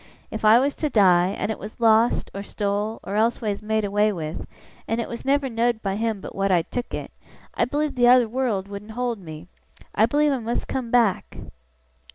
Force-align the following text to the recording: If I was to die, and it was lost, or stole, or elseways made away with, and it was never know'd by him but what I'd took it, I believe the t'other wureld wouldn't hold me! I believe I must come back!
If 0.31 0.43
I 0.43 0.57
was 0.57 0.73
to 0.77 0.89
die, 0.89 1.27
and 1.37 1.51
it 1.51 1.59
was 1.59 1.79
lost, 1.79 2.31
or 2.33 2.41
stole, 2.41 2.99
or 3.03 3.13
elseways 3.13 3.61
made 3.61 3.85
away 3.85 4.11
with, 4.11 4.47
and 4.87 4.99
it 4.99 5.07
was 5.07 5.23
never 5.23 5.47
know'd 5.47 5.83
by 5.83 5.95
him 5.95 6.21
but 6.21 6.33
what 6.33 6.51
I'd 6.51 6.71
took 6.71 6.91
it, 6.95 7.11
I 7.53 7.65
believe 7.65 7.93
the 7.93 8.05
t'other 8.05 8.27
wureld 8.27 8.67
wouldn't 8.67 8.93
hold 8.97 9.19
me! 9.19 9.47
I 9.93 10.07
believe 10.07 10.31
I 10.31 10.39
must 10.39 10.67
come 10.67 10.89
back! 10.89 11.37